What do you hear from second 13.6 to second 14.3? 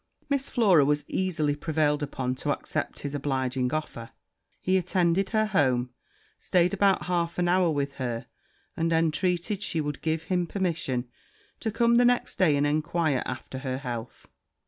health.